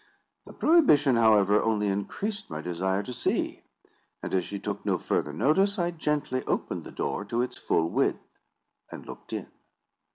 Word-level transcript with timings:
The 0.47 0.53
prohibition, 0.53 1.15
however, 1.15 1.61
only 1.61 1.85
increased 1.85 2.49
my 2.49 2.59
desire 2.59 3.03
to 3.03 3.13
see; 3.13 3.61
and 4.23 4.33
as 4.33 4.45
she 4.45 4.57
took 4.57 4.83
no 4.83 4.97
further 4.97 5.31
notice, 5.31 5.77
I 5.77 5.91
gently 5.91 6.41
opened 6.45 6.85
the 6.85 6.91
door 6.91 7.23
to 7.25 7.43
its 7.43 7.55
full 7.59 7.87
width, 7.87 8.25
and 8.91 9.05
looked 9.05 9.31
in. 9.31 9.45